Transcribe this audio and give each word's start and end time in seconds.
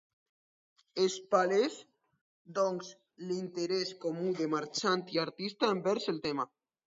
És 1.01 1.17
palès, 1.33 1.75
doncs, 2.59 2.89
l'interès 3.31 3.93
comú 4.07 4.33
de 4.41 4.47
marxant 4.57 5.07
i 5.17 5.21
artista 5.27 5.73
envers 5.77 6.11
el 6.15 6.21
tema. 6.27 6.49